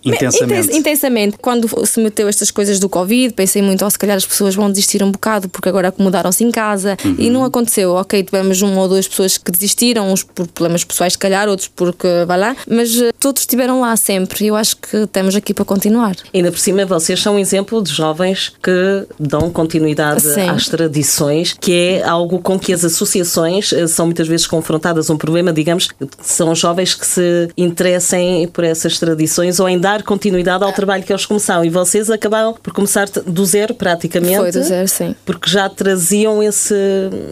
[0.04, 0.60] Intensamente.
[0.66, 1.38] Intens- intensamente.
[1.42, 4.70] Quando se meteu estas coisas do Covid, pensei muito, oh, se calhar as pessoas vão
[4.70, 7.94] desistir um bocado porque agora acomodaram-se em casa e não aconteceu.
[7.94, 11.68] Ok, tivemos uma ou duas pessoas que desistiram, uns por problemas pessoais, se calhar, outros
[11.68, 15.54] porque vai lá, mas eh, todos estiveram lá sempre e eu acho que estamos aqui
[15.54, 16.16] para continuar.
[16.34, 20.50] Ainda por cima, vocês são um exemplo de jovens que dão continuidade Sim.
[20.50, 25.10] às tradições, que é algo com que as associações eh, são muitas vezes confrontadas.
[25.10, 25.90] Um problema, digamos,
[26.22, 31.12] são jovens que se interessem por essas tradições ou em dar continuidade ao trabalho que
[31.12, 31.65] eles começaram.
[31.65, 34.38] E vocês acabaram por começar do zero, praticamente.
[34.38, 35.15] Foi do zero, sim.
[35.25, 36.75] Porque já traziam esse,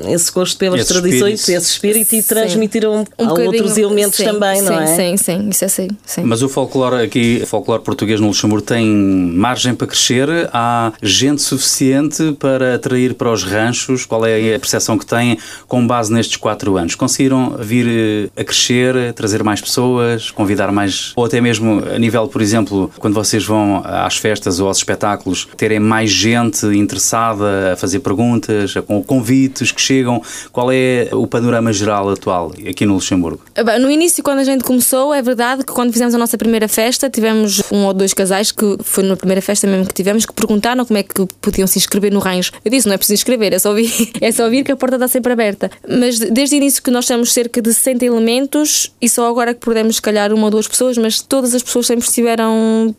[0.08, 1.62] esse gosto pelas Esse tradições, espírito.
[1.62, 2.28] esse espírito e Sim.
[2.28, 4.96] transmitiram Um a outros elementos sim, também, não sim, é?
[4.96, 5.88] Sim, sim, isso é sim.
[6.06, 6.24] sim.
[6.24, 10.28] Mas o folclore aqui, o folclore português no Luxemburgo tem margem para crescer?
[10.52, 14.06] Há gente suficiente para atrair para os ranchos?
[14.06, 16.96] Qual é a percepção que têm com base nestes quatro anos?
[16.96, 22.28] Conseguiram vir a crescer, a trazer mais pessoas, convidar mais, ou até mesmo a nível,
[22.28, 22.47] por exemplo,
[22.98, 28.74] quando vocês vão às festas ou aos espetáculos, terem mais gente interessada a fazer perguntas,
[28.86, 30.22] com convites que chegam?
[30.52, 33.42] Qual é o panorama geral atual aqui no Luxemburgo?
[33.64, 36.68] Bem, No início, quando a gente começou, é verdade que quando fizemos a nossa primeira
[36.68, 40.34] festa, tivemos um ou dois casais que foi na primeira festa mesmo que tivemos que
[40.34, 42.52] perguntaram como é que podiam se inscrever no rancho.
[42.64, 44.96] Eu disse: não é preciso inscrever, é só vir, é só vir que a porta
[44.96, 45.70] está sempre aberta.
[45.88, 49.64] Mas desde o início que nós temos cerca de 60 elementos e só agora que
[49.64, 52.37] perdemos, se calhar, uma ou duas pessoas, mas todas as pessoas sempre estiveram.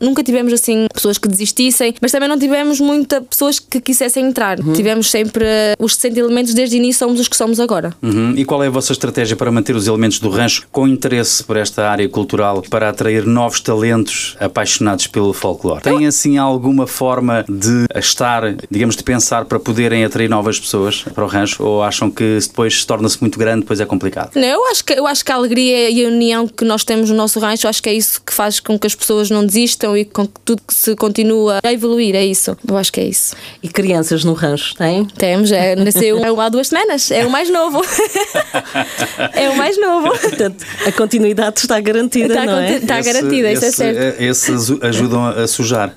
[0.00, 4.58] Nunca tivemos assim pessoas que desistissem, mas também não tivemos muitas pessoas que quisessem entrar.
[4.74, 7.94] Tivemos sempre eh, os 60 elementos desde o início, somos os que somos agora.
[8.02, 8.34] Uhum.
[8.36, 11.56] E qual é a vossa estratégia para manter os elementos do rancho com interesse por
[11.56, 15.82] esta área cultural, para atrair novos talentos apaixonados pelo folclore?
[15.82, 21.24] Tem assim alguma forma de estar, digamos, de pensar para poderem atrair novas pessoas para
[21.24, 21.62] o rancho?
[21.62, 24.30] Ou acham que se depois torna-se muito grande, depois é complicado?
[24.34, 27.10] Não, eu acho que eu acho que a alegria e a união que nós temos
[27.10, 29.96] no nosso rancho, acho que é isso que faz com que as pessoas não desistam
[29.96, 32.56] e com que tudo que se continua a evoluir, é isso.
[32.66, 33.34] Eu acho que é isso.
[33.62, 35.04] E crianças no rancho, têm?
[35.04, 37.82] Temos, é, nasceu há duas semanas, é o mais novo.
[39.34, 40.08] é o mais novo.
[40.18, 42.76] Portanto, a continuidade está garantida, Está, não é?
[42.76, 44.22] está Esse- garantida, isso é esse- certo.
[44.22, 45.94] Esses ajudam a sujar.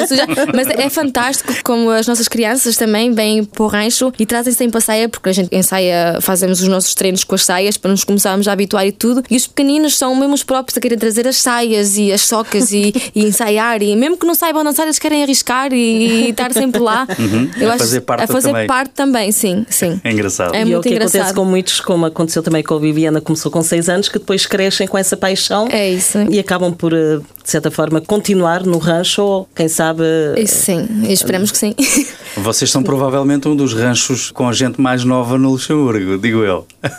[0.00, 4.26] A suja- Mas é fantástico como as nossas crianças também vêm para o rancho e
[4.26, 7.76] trazem sempre a saia, porque a gente ensaia, fazemos os nossos treinos com as saias
[7.76, 9.22] para nos começarmos a habituar e tudo.
[9.30, 12.65] E os pequeninos são mesmo os próprios a querem trazer as saias e as socas
[12.72, 13.82] e, e ensaiar.
[13.82, 17.06] E mesmo que não saibam dançar, eles querem arriscar e, estar sempre lá.
[17.18, 17.68] Uhum.
[17.72, 18.66] A fazer parte a fazer também.
[18.66, 20.00] parte também, sim, sim.
[20.04, 20.54] É engraçado.
[20.54, 21.34] É e é o muito que acontece engraçado.
[21.36, 24.86] com muitos, como aconteceu também com a Viviana, começou com 6 anos, que depois crescem
[24.86, 26.18] com essa paixão É isso.
[26.30, 30.02] e acabam por, eh, de certa forma, continuar no rancho ou, quem sabe,
[30.36, 31.74] Isso sim, e esperamos que sim.
[32.36, 36.66] Vocês são provavelmente um dos ranchos com a gente mais nova no Luxemburgo, digo eu.
[36.82, 36.90] É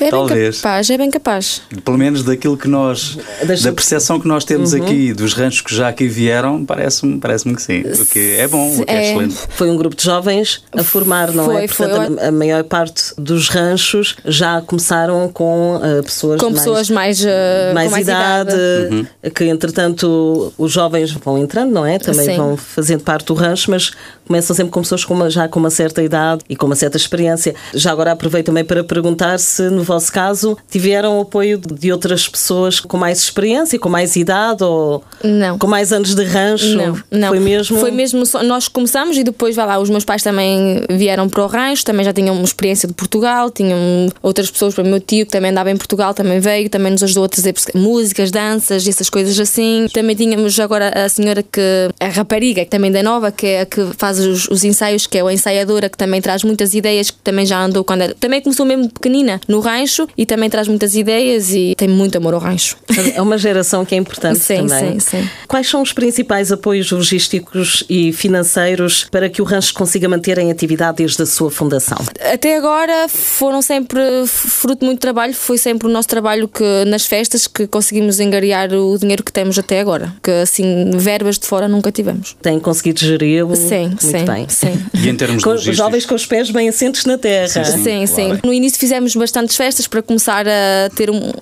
[0.00, 0.56] bem Talvez.
[0.60, 1.62] capaz, é bem capaz.
[1.84, 4.82] Pelo menos daquilo que nós, Das- da percepção que nós temos Uhum.
[4.82, 7.80] aqui dos ranchos que já aqui vieram, parece-me parece que sim.
[7.82, 9.10] O que é bom, o que é, É.
[9.10, 9.36] excelente.
[9.50, 11.66] foi um grupo de jovens a formar, não é?
[11.66, 11.88] Foi, foi.
[11.88, 16.90] Portanto, a, a maior parte dos ranchos já começaram com eh, pessoas Com mais pessoas
[16.90, 17.26] mais, uh,
[17.74, 18.54] mais, com mais idade,
[18.90, 19.06] Uhum.
[19.34, 21.98] que entretanto os jovens vão entrando, não é?
[21.98, 22.36] Também Sim.
[22.36, 23.92] vão fazendo parte do rancho, mas
[24.26, 26.96] começam sempre com pessoas com uma- já com uma certa idade e com uma certa
[26.96, 27.54] experiência.
[27.74, 32.28] Já agora aproveito também para perguntar se no vosso caso tiveram o apoio de outras
[32.28, 35.58] pessoas com mais experiência, com mais idade ou Não.
[35.58, 36.76] com mais anos de rancho?
[36.76, 37.28] Não, não.
[37.28, 37.78] Foi mesmo?
[37.78, 41.42] Foi mesmo só, nós começamos e depois, vai lá, os meus pais também vieram para
[41.44, 43.78] o rancho, também já tinham uma experiência de Portugal, tinham
[44.22, 47.02] outras pessoas, para o meu tio que também andava em Portugal, também veio, também nos
[47.02, 49.86] ajudou a trazer músicas, danças, essas coisas assim.
[49.92, 51.60] Também tínhamos agora a senhora que,
[52.00, 55.06] a rapariga, que também da nova, que é a que faz faz os, os ensaios,
[55.06, 58.14] que é a ensaiadora, que também traz muitas ideias, que também já andou quando era,
[58.14, 62.34] também começou mesmo pequenina no rancho e também traz muitas ideias e tem muito amor
[62.34, 62.76] ao rancho.
[63.14, 65.00] É uma geração que é importante Sim, também.
[65.00, 65.28] sim, sim.
[65.48, 70.50] Quais são os principais apoios logísticos e financeiros para que o rancho consiga manter em
[70.50, 71.98] atividade desde a sua fundação?
[72.32, 77.06] Até agora foram sempre fruto de muito trabalho, foi sempre o nosso trabalho que nas
[77.06, 81.68] festas que conseguimos engariar o dinheiro que temos até agora, que assim verbas de fora
[81.68, 82.36] nunca tivemos.
[82.42, 84.46] Tem conseguido geri-lo Sim, muito sim, bem.
[84.48, 84.84] sim.
[84.94, 85.76] E em termos Com, logísticos?
[85.78, 87.48] jovens com os pés bem assentes na terra.
[87.64, 88.38] Sim, sim.
[88.44, 91.32] No início fizemos bastantes festas para começar a ter um-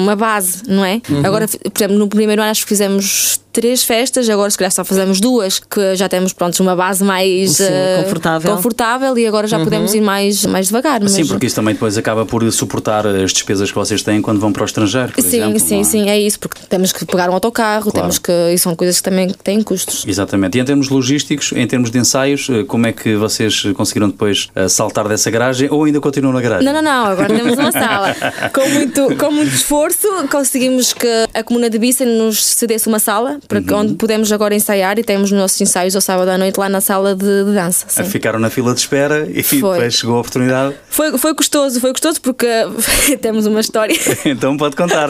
[0.00, 1.00] uma base, não é?
[1.08, 1.24] Uhum.
[1.26, 4.84] Agora, por exemplo, no primeiro ano acho que fizemos três festas, agora se calhar só
[4.84, 8.50] fazemos duas, que já temos pronto, uma base mais Sim, eh, confortável.
[8.50, 8.56] Uhum.
[8.58, 11.00] confortável e agora já podemos ir mais, mais devagar.
[11.00, 14.38] mas- Sim, porque isso também depois acaba por suportar as despesas que vocês têm quando
[14.40, 15.58] vão para o estrangeiro, por Sim, exemplo.
[15.58, 15.84] sim, é?
[15.84, 18.00] sim, é isso, porque temos que pegar um autocarro, Claro.
[18.00, 18.30] temos que.
[18.52, 20.04] E são coisas que também têm custos.
[20.06, 20.58] Exatamente.
[20.58, 24.48] E em termos logísticos, em termos de ensaios, eh, como é que vocês conseguiram depois
[24.54, 26.66] eh, saltar dessa garagem ou ainda continuam na garagem?
[26.66, 28.14] Não, não, não, agora temos uma sala.
[28.52, 33.38] Com muito, com muito esforço, conseguimos que a Comuna de Bissa nos cedesse uma sala
[33.48, 36.58] para que, onde podemos agora ensaiar e temos os nossos ensaios ao sábado à noite
[36.58, 37.86] lá na sala de, de dança.
[37.88, 38.04] sim.
[38.04, 39.60] Ficaram na fila de espera e Foi.
[39.60, 40.74] depois chegou a oportunidade.
[40.88, 42.46] Foi, foi gostoso, foi gostoso porque
[43.20, 43.96] temos uma história.
[44.24, 45.08] então pode contar.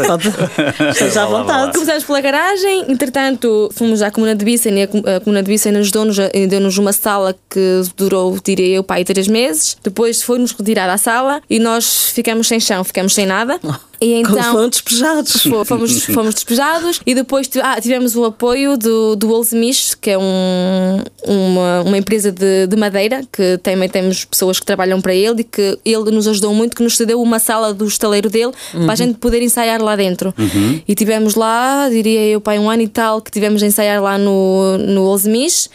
[0.90, 1.72] Esteja à vontade.
[1.72, 5.48] Começamos pela garagem, entretanto fomos à Comuna de Bicen e a, Com- a Comuna de
[5.50, 9.76] Bicen ajudou-nos, a- deu-nos uma sala que durou, diria eu, pai, três meses.
[9.82, 13.58] Depois foi-nos retirar a sala e nós ficamos sem chão, ficamos sem nada.
[14.00, 15.42] E então Foram despejados.
[15.42, 20.18] Fo- Fomos, fomos despejados e depois ah, tivemos o apoio do, do Olsemish, que é
[20.18, 25.40] um, uma, uma empresa de, de madeira, que também temos pessoas que trabalham para ele
[25.40, 28.92] e que ele nos ajudou muito, que nos cedeu uma sala do estaleiro dele para
[28.92, 30.34] a gente poder ensaiar lá dentro.
[30.86, 34.18] E tivemos lá, diria eu, pai, um ano e tal, que tivemos a ensaiar lá
[34.18, 35.70] no, no Olsemish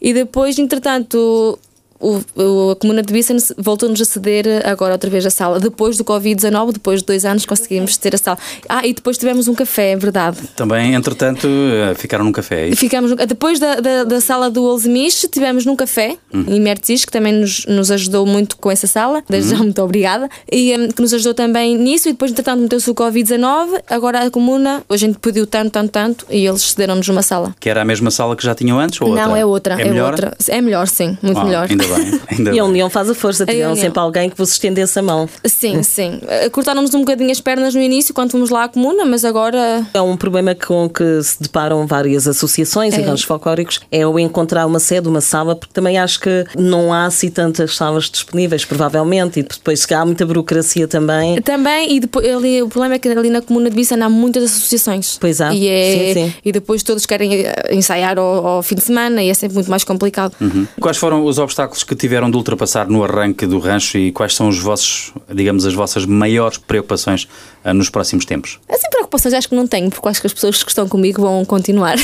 [0.00, 1.58] e depois, entretanto.
[2.00, 5.60] O, o- a Comuna de Bissa voltou-nos a ceder agora outra vez a sala.
[5.60, 8.38] Depois do Covid-19, depois de dois anos, conseguimos ter a sala.
[8.68, 10.38] Ah, e depois tivemos um café, é verdade.
[10.56, 12.70] Também, entretanto, eh, ficaram num café.
[12.70, 12.74] é?
[12.74, 17.12] Ficamos, no- depois da, da, da sala do Olsemish, tivemos num café em Mertzis, que
[17.12, 19.22] também nos, nos ajudou muito com essa sala.
[19.28, 20.28] Desde já, muito obrigada.
[20.50, 22.08] E hum, que nos ajudou também nisso.
[22.08, 23.80] E depois, entretanto, meteu-se o Covid-19.
[23.88, 27.54] Agora a Comuna, a gente pediu tanto, tanto, tanto, e eles cederam-nos uma sala.
[27.60, 29.26] Que era a mesma sala que já tinham antes ou outra?
[29.26, 29.74] Não, é outra.
[29.80, 30.12] É, É, melhor?
[30.12, 30.36] outra.
[30.48, 31.18] É melhor, sim.
[31.22, 31.66] Muito Ah, melhor.
[31.70, 32.20] Ainda bem.
[32.38, 35.28] Ainda E a união faz a força, tinham sempre alguém que vos estendesse a mão.
[35.44, 36.20] Sim, sim.
[36.26, 39.86] Eh, Cortaram-nos um bocadinho as pernas no início quando fomos lá à Comuna, mas agora
[39.94, 43.04] É um problema com que se deparam várias associações e É.
[43.04, 47.06] ranchos folclóricos, é o encontrar uma sede, uma sala, porque também acho que não há
[47.06, 51.40] assim tantas salas disponíveis, provavelmente, e depois se há muita burocracia também.
[51.42, 54.44] Também, e depois, ali, o problema é que ali na comuna de Bissa há muitas
[54.44, 55.16] associações.
[55.20, 55.52] Pois há.
[55.54, 56.34] E, é, Sim, sim.
[56.44, 59.70] e depois todos querem eh, ensaiar ao, ao fim de semana e é sempre muito
[59.70, 60.34] mais complicado.
[60.40, 60.66] Uhum.
[60.80, 64.48] Quais foram os obstáculos que tiveram de ultrapassar no arranque do rancho e quais são
[64.48, 67.28] os vossos, digamos, as vossas maiores preocupações
[67.64, 68.58] ah, nos próximos tempos?
[68.68, 71.44] Assim, preocupações acho que não tenho, porque acho que as pessoas que estão comigo vão
[71.44, 71.96] continuar.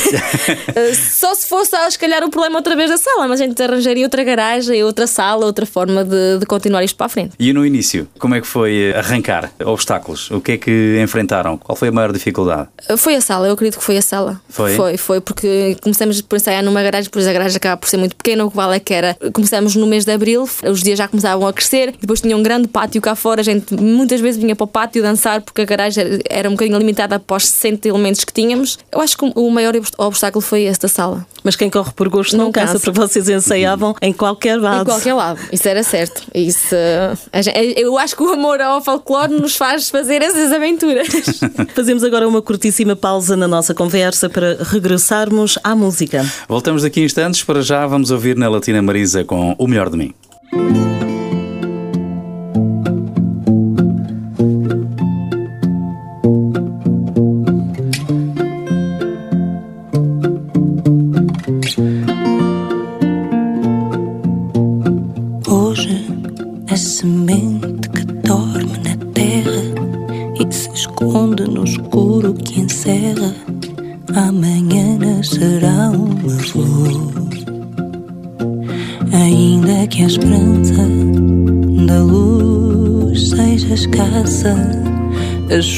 [0.75, 3.45] Eh, Só se fosse, ah, se calhar, o problema outra vez da sala, mas a
[3.45, 7.35] gente arranjaria outra garagem, outra sala, outra forma de, de continuar isto para a frente.
[7.39, 10.29] E no início, como é que foi arrancar obstáculos?
[10.31, 11.57] O que é que enfrentaram?
[11.57, 12.67] Qual foi a maior dificuldade?
[12.97, 14.41] Foi a sala, eu acredito que foi a sala.
[14.49, 14.75] Foi?
[14.75, 18.15] Foi, foi, porque começamos por ensaiar numa garagem, depois a garagem acaba por ser muito
[18.15, 19.17] pequena, o que vale é que era.
[19.33, 22.67] Começamos no mês de abril, os dias já começavam a crescer, depois tinha um grande
[22.67, 26.03] pátio cá fora, a gente muitas vezes vinha para o pátio dançar, porque a garagem
[26.03, 28.77] era- era um bocadinho limitada após 60 elementos que tínhamos.
[28.91, 31.25] Eu acho que o maior obst- obstáculo foi esse da sala.
[31.43, 32.79] Mas quem corre por gosto não, Não cansa, cansa.
[32.91, 34.81] porque vocês ensaiavam em qualquer lado.
[34.81, 36.23] Em qualquer lado, isso era certo.
[36.35, 40.51] Isso, eh, a gente- eu acho que o amor ao folclore nos faz fazer essas
[40.51, 41.07] aventuras.
[41.73, 46.25] Fazemos agora uma curtíssima pausa na nossa conversa para regressarmos à música.
[46.49, 49.97] Voltamos daqui a instantes, para já vamos ouvir na Latina Marisa com O Melhor de
[49.97, 51.06] Mim.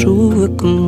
[0.02, 0.79] A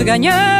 [0.00, 0.59] se ganhar.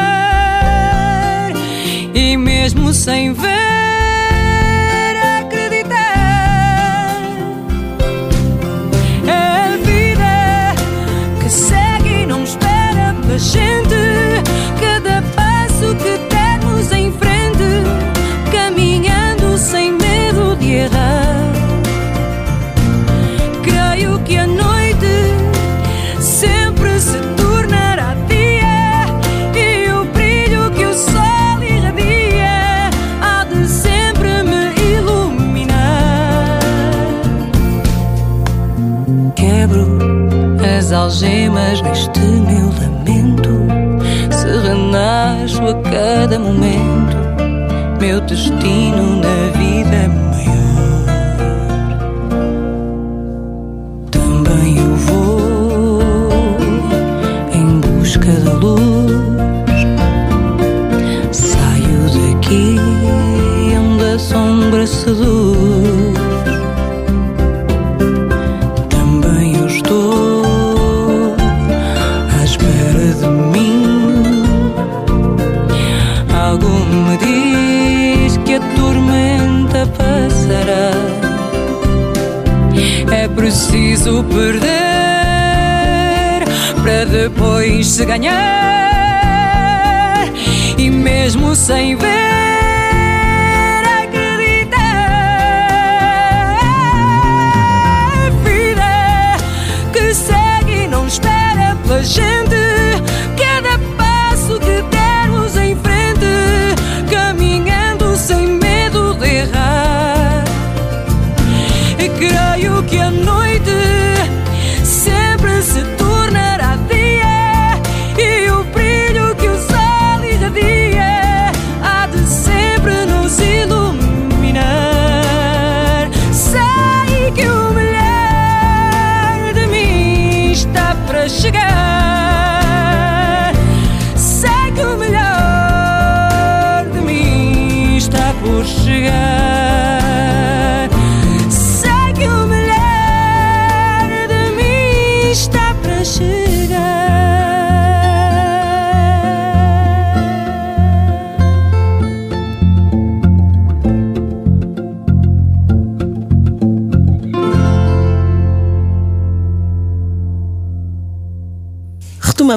[45.70, 47.16] A cada momento,
[48.00, 49.49] meu destino na
[88.10, 88.32] ganhar.
[90.76, 92.29] E mesmo sem ver,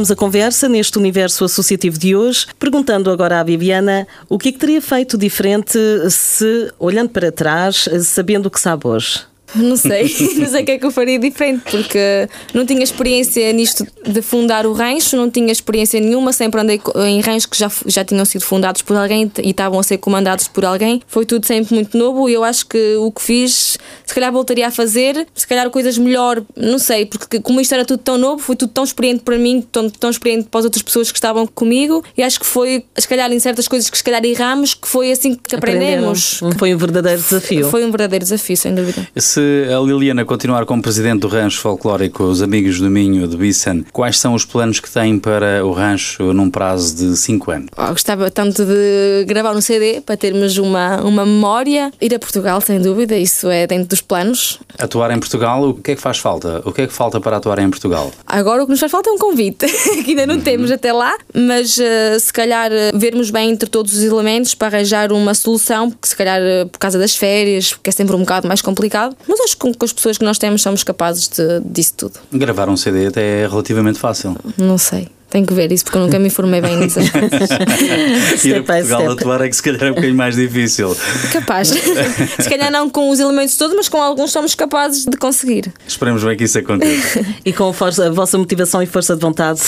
[0.03, 4.51] Retomamos a conversa neste universo associativo de hoje, perguntando agora à Viviana o que é
[4.51, 5.79] que teria feito diferente
[6.09, 9.21] se, olhando para trás, sabendo o que sabe hoje.
[9.63, 10.03] Não sei,
[10.37, 14.21] não sei o que é que eu faria diferente, porque não tinha experiência nisto de
[14.21, 18.25] fundar o rancho, não tinha experiência nenhuma, sempre andei em ranchos que já, já tinham
[18.25, 21.01] sido fundados por alguém e estavam a ser comandados por alguém.
[21.07, 24.67] Foi tudo sempre muito novo e eu acho que o que fiz, se calhar voltaria
[24.67, 28.41] a fazer, se calhar coisas melhor, não sei, porque como isto era tudo tão novo,
[28.41, 31.45] foi tudo tão experiente para mim, tão, tão experiente para as outras pessoas que estavam
[31.45, 34.87] comigo e acho que foi, se calhar em certas coisas que se calhar erramos, que
[34.87, 36.37] foi assim que aprendemos.
[36.37, 36.59] Aprenderam.
[36.59, 37.69] Foi um verdadeiro desafio.
[37.69, 39.07] Foi um verdadeiro desafio, sem dúvida.
[39.15, 39.42] Se
[39.75, 44.19] a Liliana continuar como presidente do rancho folclórico Os Amigos do Minho de Bissen, quais
[44.19, 47.69] são os planos que tem para o rancho num prazo de 5 anos?
[47.77, 51.91] Oh, gostava tanto de gravar um CD para termos uma, uma memória.
[52.01, 54.59] Ir a Portugal, sem dúvida, isso é dentro dos planos.
[54.77, 56.61] Atuar em Portugal, o que é que faz falta?
[56.65, 58.11] O que é que falta para atuar em Portugal?
[58.25, 59.65] Agora o que nos faz falta é um convite,
[60.03, 63.93] que ainda não temos até lá, mas eh, se calhar eh, vermos bem entre todos
[63.93, 67.89] os elementos para arranjar uma solução, que se calhar eh, por causa das férias, que
[67.89, 70.61] é sempre um bocado mais complicado, mas acho que com, as pessoas que nós temos
[70.61, 72.19] somos capazes de, disso tudo.
[72.31, 74.37] Gravar um CD até é relativamente fácil.
[74.57, 75.09] Não sei.
[75.33, 76.99] Tenho que ver isso porque eu nunca me informei bem nisso.
[77.01, 79.11] Ir a Step by Portugal step.
[79.13, 80.95] atuar é que se calhar é um bocadinho mais difícil.
[81.31, 81.69] Capaz.
[82.39, 85.73] Se calhar não com os elementos todos, mas com alguns somos capazes de conseguir.
[85.87, 87.25] Esperemos bem que isso aconteça.
[87.43, 89.59] E com a, força- a vossa motivação e força de vontade,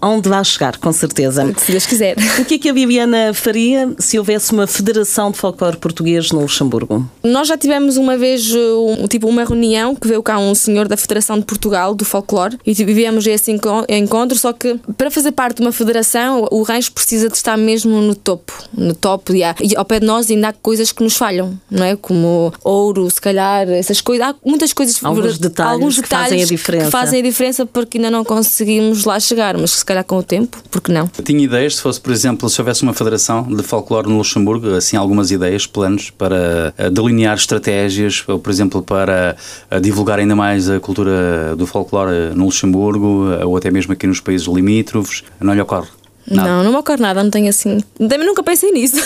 [0.00, 1.50] aonde vai chegar, com certeza.
[1.56, 2.16] Se Deus quiser.
[2.40, 6.40] O que é que a Viviana faria se houvesse uma federação de folclore português no
[6.40, 7.08] Luxemburgo?
[7.22, 10.96] Nós já tivemos uma vez um, tipo uma reunião que veio cá um senhor da
[10.96, 15.56] Federação de Portugal do Folclore e tivemos esse enco- encontro, só que para fazer parte
[15.56, 18.52] de uma federação, o rancho precisa de estar mesmo no topo.
[18.76, 19.34] No topo.
[19.34, 21.96] E, há, e ao pé de nós ainda há coisas que nos falham, não é?
[21.96, 24.28] Como ouro, se calhar, essas coisas.
[24.28, 25.02] Há muitas coisas.
[25.04, 26.84] Alguns detalhes, alguns que fazem a diferença.
[26.86, 30.22] Que fazem a diferença porque ainda não conseguimos lá chegar, mas se calhar com o
[30.22, 31.08] tempo, porque não?
[31.24, 34.96] Tinha ideias, se fosse, por exemplo, se houvesse uma federação de folclore no Luxemburgo, assim,
[34.96, 39.36] algumas ideias, planos para eh, delinear estratégias, ou, por exemplo, para
[39.70, 44.06] eh, divulgar ainda mais a cultura do folclore no Luxemburgo, eh, ou até mesmo aqui
[44.06, 45.01] nos países limítrofes,
[45.40, 45.88] não lhe ocorre?
[46.30, 46.48] Nada.
[46.48, 47.80] Não, não me ocorre nada, não tenho assim.
[47.98, 48.96] Também nunca pensei nisso.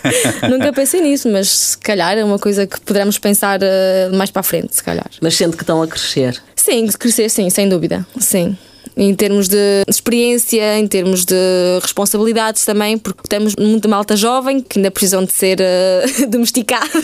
[0.48, 4.40] nunca pensei nisso, mas se calhar é uma coisa que poderemos pensar uh, mais para
[4.40, 5.08] a frente, se calhar.
[5.20, 6.40] Mas sente que estão a crescer?
[6.56, 8.06] Sim, crescer, sim, sem dúvida.
[8.18, 8.56] Sim
[8.96, 11.34] em termos de experiência, em termos de
[11.80, 16.90] responsabilidades também, porque temos muita malta jovem que ainda precisam de ser uh, domesticados.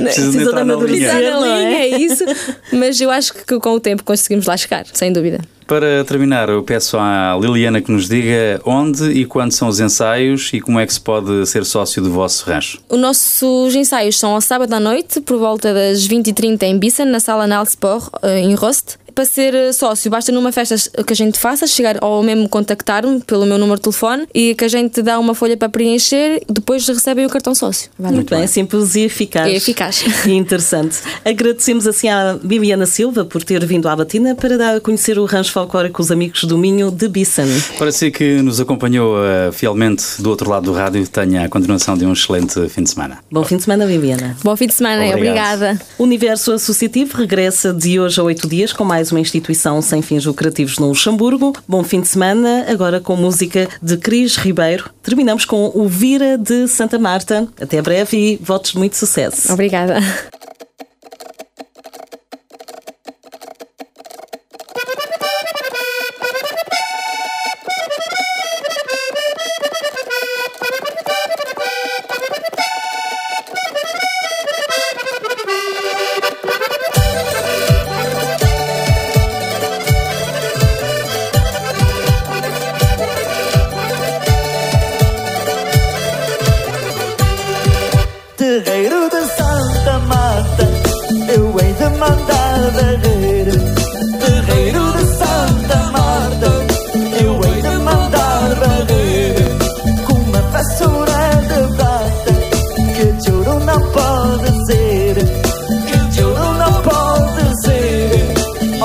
[0.00, 1.90] precisam de amadurecer, na linha, é?
[1.90, 2.24] é isso.
[2.72, 5.40] Mas eu acho que com o tempo conseguimos lá chegar, sem dúvida.
[5.68, 10.50] Para terminar, eu peço à Liliana que nos diga onde e quando são os ensaios
[10.54, 12.80] e como é que se pode ser sócio do vosso rancho.
[12.88, 17.20] Os nossos ensaios são ao sábado à noite, por volta das 20h30 em Bissen, na
[17.20, 21.40] sala Nalsport, eh, em Rost para ser eh, sócio, basta numa festa que a gente
[21.40, 25.18] faça, chegar ou mesmo contactar-me pelo meu número de telefone e que a gente dá
[25.18, 27.90] uma folha para preencher, depois recebem o cartão sócio.
[27.98, 29.48] Muito, Muito bem, é simples e eficaz.
[29.48, 30.04] É eficaz.
[30.24, 30.98] E interessante.
[31.24, 35.24] Agradecemos assim à Viviana Silva por ter vindo à Batina para dar a conhecer o
[35.24, 37.48] rancho folclórico Os Amigos do Minho de Bissan.
[37.76, 41.98] Para si que nos acompanhou uh, fielmente do outro lado do rádio, tenha a continuação
[41.98, 43.18] de um excelente fim de semana.
[43.32, 44.36] Bom fim de semana, Viviana.
[44.44, 45.56] Bom fim de semana, Obrigado.
[45.64, 45.80] obrigada.
[45.98, 50.24] O Universo Associativo regressa de hoje a oito dias com mais uma instituição sem fins
[50.24, 51.54] lucrativos no Luxemburgo.
[51.66, 54.90] Bom fim de semana, agora com música de Cris Ribeiro.
[55.02, 57.48] Terminamos com o Vira de Santa Marta.
[57.60, 59.52] Até breve e votos de muito sucesso.
[59.52, 60.00] Obrigada.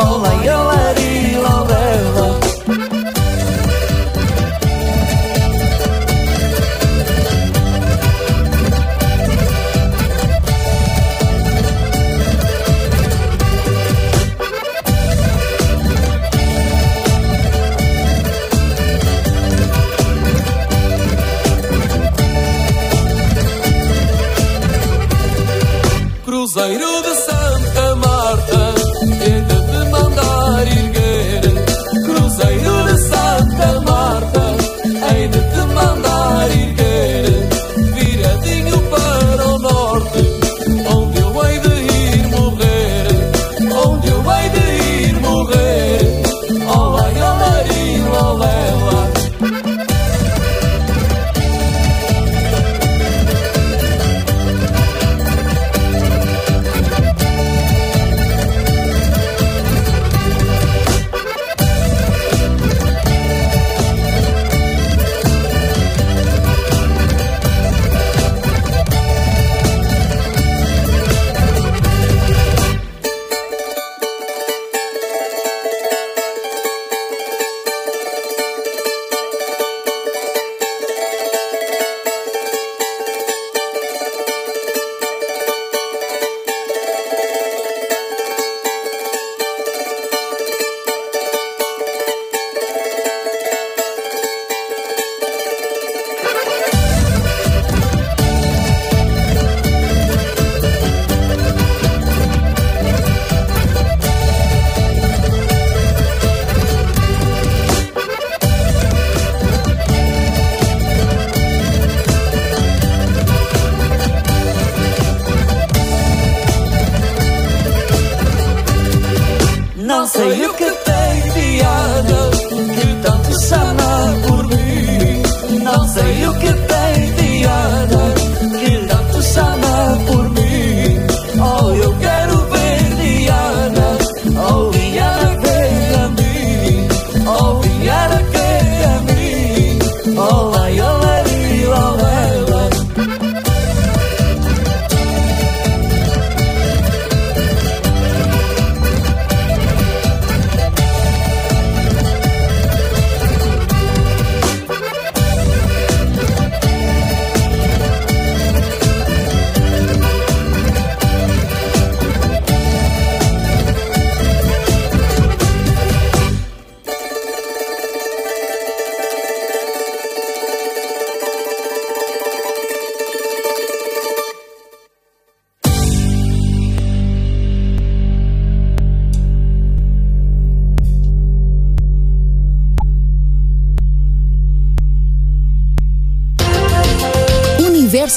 [0.06, 0.33] Oh,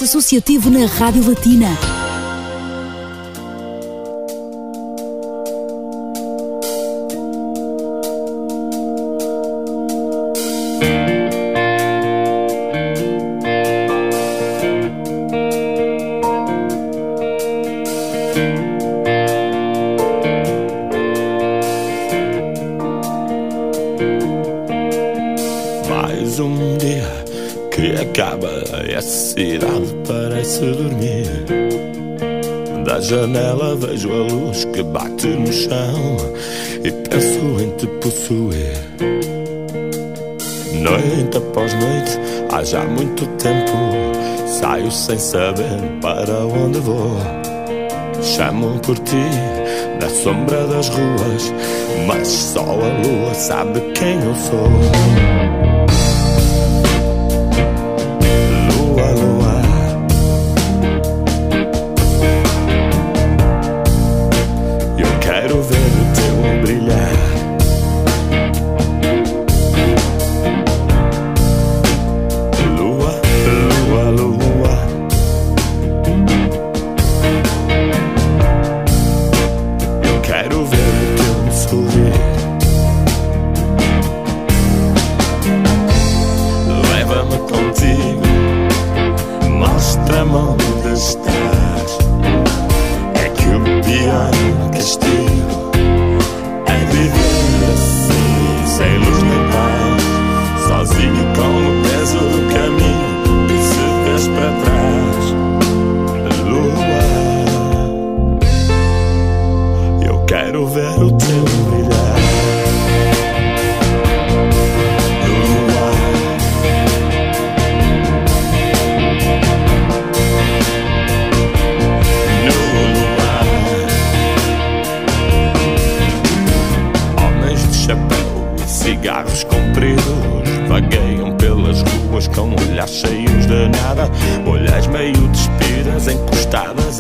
[0.07, 1.96] Associativo na Rádio Latina.
[28.17, 28.49] Acaba
[28.89, 31.27] e a cidade parece dormir.
[32.87, 36.17] Da janela vejo a luz que bate no chão
[36.83, 38.73] e penso em te possuir.
[40.81, 42.19] Noite após noite,
[42.51, 43.73] há já muito tempo,
[44.47, 47.19] saio sem saber para onde vou.
[48.23, 49.27] Chamam por ti
[50.01, 51.53] na sombra das ruas,
[52.07, 55.66] mas só a lua sabe quem eu sou.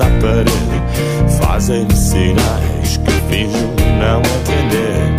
[0.00, 0.50] À parede,
[1.40, 3.66] fazem-me sinais que finjo
[4.00, 5.14] não atender.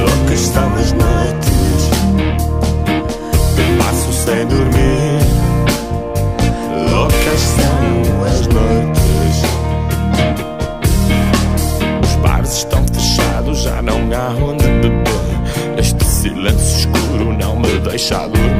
[0.00, 1.90] Loucas são as noites
[3.54, 5.20] que passo sem dormir.
[6.90, 9.42] Loucas são as noites.
[12.02, 15.78] Os bares estão fechados, já não há onde beber.
[15.78, 18.51] Este silêncio escuro não me deixa adormecer.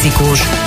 [0.00, 0.59] Clássicos.